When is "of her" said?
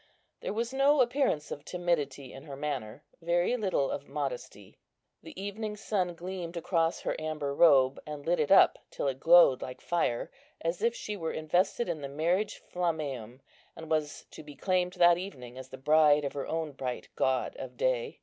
16.25-16.47